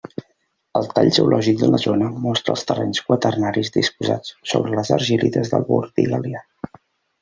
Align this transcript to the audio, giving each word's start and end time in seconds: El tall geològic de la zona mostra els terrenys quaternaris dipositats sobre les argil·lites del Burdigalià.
El 0.79 0.87
tall 0.93 1.09
geològic 1.17 1.59
de 1.59 1.69
la 1.73 1.81
zona 1.83 2.09
mostra 2.25 2.55
els 2.55 2.65
terrenys 2.71 3.05
quaternaris 3.11 3.73
dipositats 3.79 4.35
sobre 4.55 4.77
les 4.77 4.95
argil·lites 5.01 5.57
del 5.57 5.73
Burdigalià. 5.73 6.49